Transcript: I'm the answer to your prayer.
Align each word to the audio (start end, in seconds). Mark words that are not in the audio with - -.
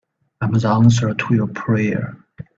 I'm 0.41 0.53
the 0.53 0.67
answer 0.67 1.13
to 1.13 1.35
your 1.35 1.45
prayer. 1.45 2.17